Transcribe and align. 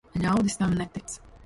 Ļaudis 0.23 0.57
tam 0.63 0.75
netic. 0.81 1.17